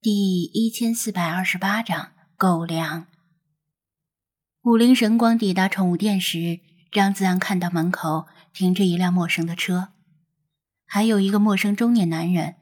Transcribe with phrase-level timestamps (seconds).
[0.00, 3.06] 第一千四百二十八章狗粮。
[4.62, 6.60] 武林神光抵达宠物店时，
[6.92, 9.88] 张子安看到门口停着一辆陌生的车，
[10.86, 12.54] 还有一个陌生中年男人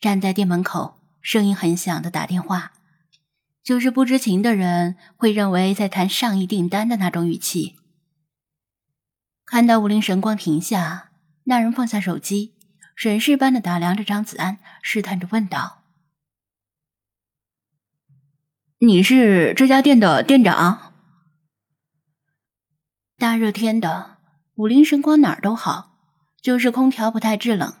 [0.00, 2.72] 站在店门口，声音很响的打电话，
[3.62, 7.76] 就是不知情的人会认为在谈上亿订单的那种语气。
[9.44, 11.10] 看到武林神光停下，
[11.44, 12.54] 那人放下手机，
[12.96, 15.77] 审视般的打量着张子安，试探着问道。
[18.80, 20.92] 你是这家店的店长？
[23.16, 24.18] 大热天的，
[24.54, 25.98] 武林神光哪儿都好，
[26.40, 27.74] 就是空调不太制冷，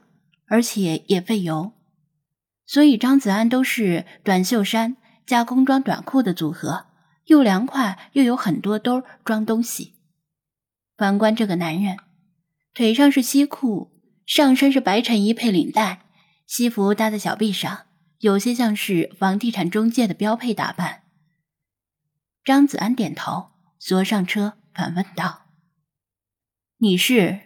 [0.48, 1.70] 而且也费油，
[2.66, 6.86] 所以张子安都是短袖衫加工装短裤的组合，
[7.26, 9.94] 又凉快又有很多兜装东西。
[10.96, 11.96] 反观这个男人，
[12.74, 13.92] 腿上是西裤，
[14.26, 16.06] 上身是白衬衣配领带，
[16.44, 17.84] 西服搭在小臂上。
[18.18, 21.04] 有些像是房地产中介的标配打扮。
[22.44, 25.46] 张子安点头，坐上车，反问道
[26.78, 27.40] ：“你是？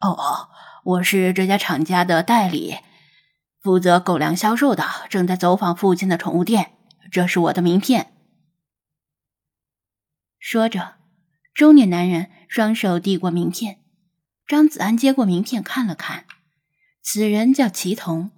[0.00, 0.50] 哦哦，
[0.84, 2.76] 我是这家厂家的代理，
[3.60, 6.72] 负责狗粮销售的，正在走访附近的宠物店。
[7.10, 8.12] 这是我的名片。”
[10.38, 10.96] 说着，
[11.54, 13.82] 中年男人双手递过名片。
[14.46, 16.26] 张子安接过名片，看了看，
[17.02, 18.32] 此人叫齐同。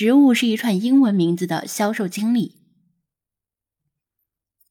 [0.00, 2.56] 职务是一串英文名字的销售经理，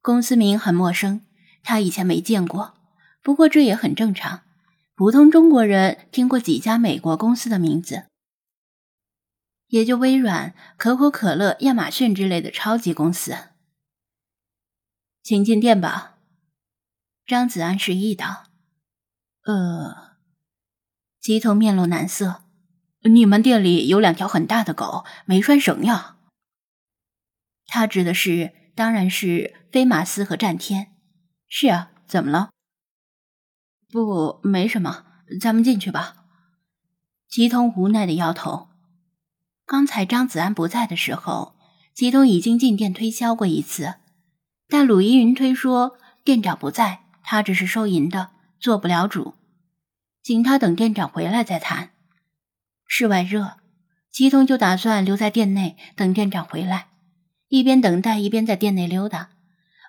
[0.02, 1.24] 公司名很陌生，
[1.62, 2.74] 他以前没见过。
[3.22, 4.42] 不过这也很正常，
[4.96, 8.08] 普通中国人听过几家美国公司的名字，
[9.68, 13.38] 也就微软、可口可乐、亚马逊之类的超级公司。
[15.22, 16.18] 请进店吧，
[17.28, 18.46] 张子安示意道。
[19.44, 20.18] 呃，
[21.22, 22.49] 吉头面露难色。
[23.04, 26.18] 你们店里有两条很大的狗，没拴绳呀？
[27.66, 30.92] 他指的是，当然是飞马斯和战天。
[31.48, 32.50] 是啊，怎么了？
[33.90, 35.06] 不，没什么，
[35.40, 36.16] 咱们进去吧。
[37.30, 38.68] 吉通无奈的摇头。
[39.66, 41.56] 刚才张子安不在的时候，
[41.94, 43.96] 吉通已经进店推销过一次，
[44.68, 49.36] 但鲁依云推说店长不在，他只是收银的，做不了主，
[50.22, 51.92] 请他等店长回来再谈。
[52.92, 53.54] 室外热，
[54.12, 56.88] 齐通就打算留在店内等店长回来，
[57.48, 59.30] 一边等待一边在店内溜达，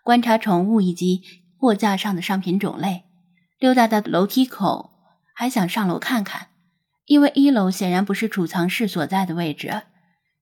[0.04, 1.22] 观察宠物以及
[1.56, 3.04] 货架上的商品种类。
[3.58, 4.90] 溜达到楼梯口，
[5.34, 6.48] 还想上楼看看，
[7.06, 9.82] 因为一楼显然不是储藏室所在的位置。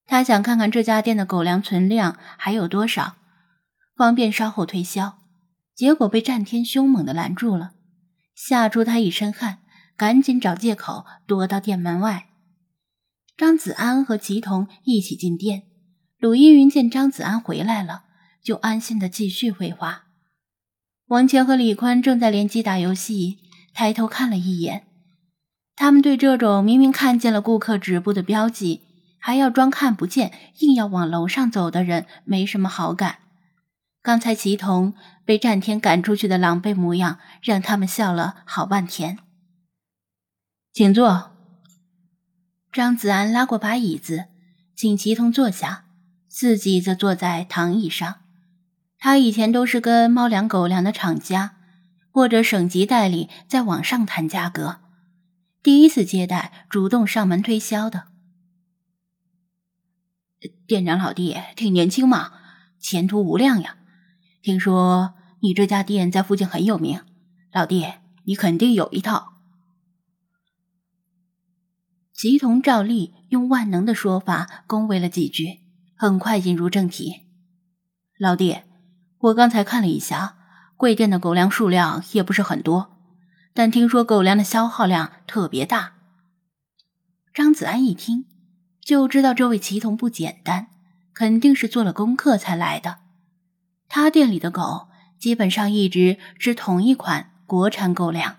[0.05, 3.15] 他想看看这家店的狗粮存量还有多少，
[3.97, 5.19] 方便稍后推销。
[5.77, 7.71] 结果被战天凶猛的拦住了，
[8.35, 9.59] 吓出他一身汗，
[9.97, 12.28] 赶紧找借口躲到店门外。
[13.39, 15.63] 张子安和齐同一起进店，
[16.19, 18.03] 鲁依云见张子安回来了，
[18.43, 20.07] 就安心的继续绘画。
[21.07, 23.39] 王强和李宽正在联机打游戏，
[23.73, 24.89] 抬头看了一眼。
[25.77, 28.83] 他们对这种明明看见了顾客止步的标记，
[29.21, 33.19] 还要装看不见，硬要往楼上走的人没什么好感。
[34.03, 34.95] 刚才齐同
[35.25, 39.17] 被战天赶出去的狼狈模样，让他们笑了好半天。
[40.73, 41.38] 请坐。
[42.71, 44.27] 张子安拉过把椅子，
[44.75, 45.87] 请齐同坐下，
[46.29, 48.17] 自己则坐在躺椅上。
[48.99, 51.57] 他以前都是跟猫粮、狗粮的厂家
[52.11, 54.81] 或者省级代理在网上谈价格，
[55.63, 58.09] 第一次接待主动上门推销的。
[60.67, 62.33] 店长老弟挺年轻嘛，
[62.79, 63.77] 前途无量呀！
[64.43, 67.01] 听说你这家店在附近很有名，
[67.51, 67.87] 老弟
[68.25, 69.38] 你肯定有一套。
[72.19, 75.61] 齐同照例用万能的说法恭维了几句，
[75.95, 77.29] 很快引入正题
[78.19, 78.59] ：“老弟，
[79.19, 80.35] 我刚才看了一下，
[80.77, 82.99] 贵店的狗粮数量也不是很多，
[83.55, 85.93] 但听说狗粮的消耗量特别大。”
[87.33, 88.25] 张子安一听
[88.81, 90.71] 就知道这位齐同不简单，
[91.15, 92.99] 肯定是做了功课才来的。
[93.89, 94.89] 他店里的狗
[95.21, 98.39] 基本上一直吃同一款国产狗粮。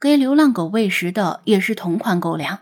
[0.00, 2.60] 给流浪狗喂食的也是同款狗粮，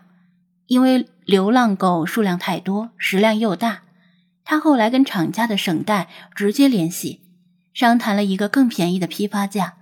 [0.65, 3.83] 因为流浪狗数量太多，食量又大，
[4.43, 7.21] 他后来跟厂家的省代直接联系，
[7.73, 9.75] 商谈了一个更便宜的批发价，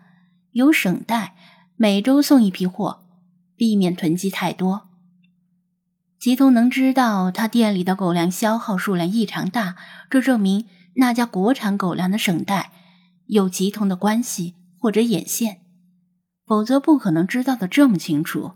[0.51, 1.35] 由省代
[1.77, 3.05] 每周送一批货，
[3.55, 4.89] 避免囤积太多。
[6.19, 9.77] 吉通能知道他店里的狗粮消耗数量异常大，
[10.09, 12.71] 这证明那家国产狗粮的省代
[13.27, 15.61] 有吉通的关系或者眼线。
[16.45, 18.53] 否则不可能知道的这么清楚。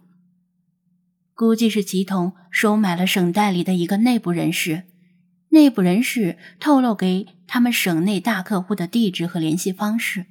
[1.33, 4.83] 估计是齐同收买了省代理的一个内部人士，
[5.49, 10.25] 内部人士透露给他们省内大客户的地址和联系方式，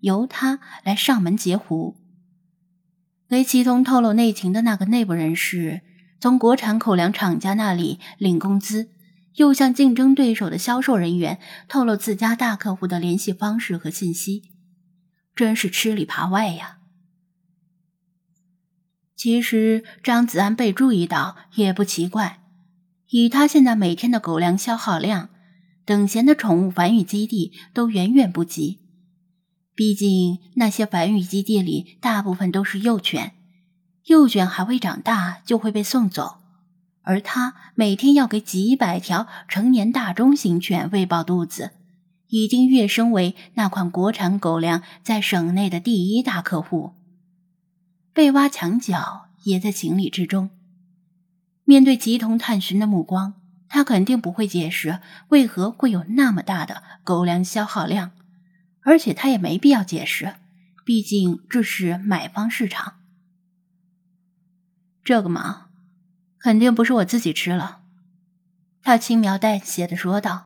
[0.00, 1.96] 由他来上门截胡。
[3.28, 5.82] 给齐同透露内情的那个内部人士，
[6.20, 8.90] 从国产口粮厂家那里领工资，
[9.34, 11.38] 又向竞争对手的销售人员
[11.68, 14.44] 透露自家大客户的联系方式和信息，
[15.34, 16.78] 真是吃里扒外呀！
[19.16, 22.40] 其实张子安被注意到也不奇怪。
[23.10, 25.28] 以他现在每天的狗粮消耗量，
[25.84, 28.80] 等闲的宠物繁育基地都远远不及。
[29.76, 33.32] 毕竟那些繁育基地里大部分都是幼犬，
[34.06, 36.38] 幼犬还未长大就会被送走，
[37.02, 41.72] 而他每天要给几百条成年大中型犬喂饱肚子，
[42.28, 46.92] 已经跃升为那款国产狗粮在省内的第一大客户。
[48.14, 50.48] 被挖墙脚也在情理之中。
[51.64, 53.34] 面对吉同探寻的目光，
[53.68, 58.12] 他肯定不会解释为何会有那么大的狗粮消耗量，
[58.82, 60.36] 而且他也没必要解释，
[60.84, 62.94] 毕竟这是买方市场。
[65.02, 65.66] 这个嘛，
[66.38, 67.80] 肯定不是我自己吃了。
[68.82, 70.44] 他轻描淡写的说道：“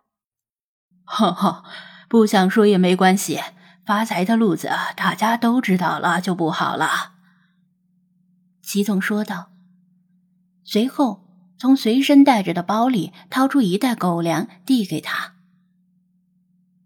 [1.05, 1.65] 哈哈，
[2.09, 3.41] 不想说也没关系，
[3.85, 7.17] 发财的路子大家都知道了就不好了。”
[8.69, 9.49] 齐总说道。
[10.63, 11.25] 随后，
[11.57, 15.37] 从随身带着的包里掏出一袋狗粮，递给他。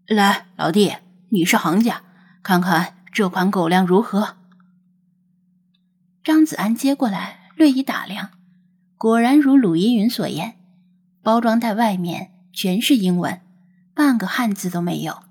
[0.07, 0.93] 来，老弟，
[1.27, 2.01] 你是行家，
[2.41, 4.37] 看看这款狗粮如何？
[6.23, 8.29] 张子安接过来，略一打量，
[8.97, 10.55] 果然如鲁依云所言，
[11.21, 13.41] 包装袋外面全是英文，
[13.93, 15.23] 半个汉字都没有。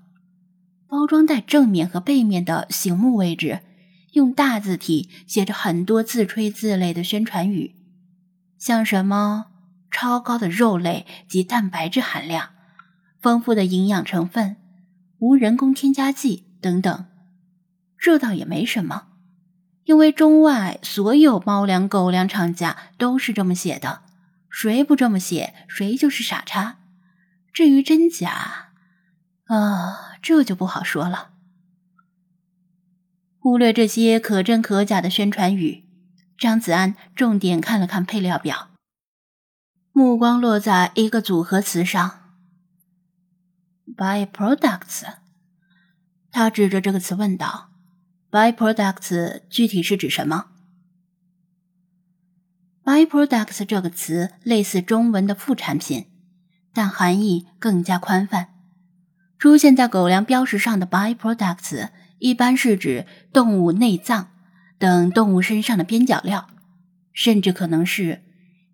[0.87, 3.61] 包装袋正面和背面的醒目位置，
[4.13, 7.75] 用大字体写着很多自吹自擂的宣传语。
[8.57, 9.47] 像什么
[9.91, 12.49] 超高的肉类及蛋白质含量、
[13.21, 14.55] 丰富的营养成分、
[15.19, 17.05] 无人工添加剂等等，
[17.97, 19.07] 这倒也没什么，
[19.83, 24.03] 因为中外所有猫粮、狗粮厂家都是这么写的，
[24.49, 26.77] 谁不这么写，谁就是傻叉。
[27.51, 28.69] 至于真假，
[29.45, 31.32] 啊，这就不好说了。
[33.43, 35.83] 忽略这些可真可假的宣传语。
[36.37, 38.69] 张子安重点看了看配料表，
[39.91, 42.37] 目光落在一个组合词上
[43.97, 45.15] ：“byproducts。”
[46.31, 47.71] 他指着这个词问道
[48.31, 50.45] ：“byproducts 具体是指什么
[52.85, 56.05] ？”“byproducts” 这个词类似中文的副产品，
[56.73, 58.53] 但含义更加宽泛。
[59.37, 61.89] 出现在狗粮标识上的 “byproducts”
[62.23, 64.29] 一般是指动物内脏。
[64.79, 66.49] 等动物身上的边角料，
[67.13, 68.23] 甚至可能是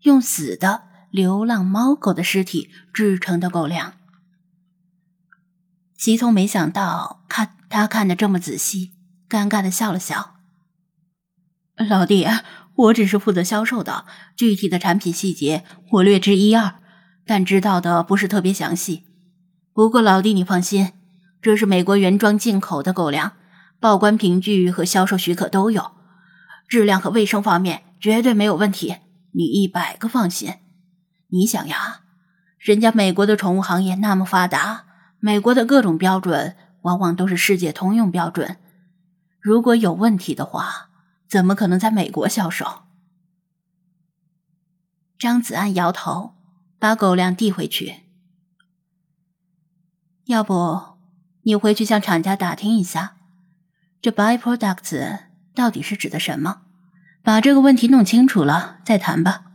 [0.01, 3.93] 用死的流浪猫狗的尸体制成的狗粮。
[5.95, 8.93] 齐聪没想到看他看的这么仔细，
[9.29, 10.37] 尴尬的笑了笑
[11.77, 12.25] ：“老弟，
[12.75, 14.05] 我只是负责销售的，
[14.35, 16.79] 具体的产品细节我略知一二，
[17.23, 19.05] 但知道的不是特别详细。
[19.73, 20.93] 不过老弟你放心，
[21.39, 23.33] 这是美国原装进口的狗粮，
[23.79, 25.91] 报关凭据和销售许可都有。”
[26.67, 28.97] 质量和卫生方面绝对没有问题，
[29.31, 30.53] 你一百个放心。
[31.29, 32.01] 你想呀，
[32.59, 34.85] 人家美国的宠物行业那么发达，
[35.19, 38.57] 美国的各种标准往往都是世界通用标准。
[39.39, 40.89] 如果有问题的话，
[41.27, 42.83] 怎么可能在美国销售？
[45.17, 46.35] 张子安摇头，
[46.77, 48.03] 把狗粮递回去。
[50.25, 50.97] 要不
[51.41, 53.17] 你回去向厂家打听一下，
[54.01, 55.19] 这 byproducts。
[55.53, 56.61] 到底是指的什么？
[57.21, 59.48] 把这个问题弄清楚了再谈吧。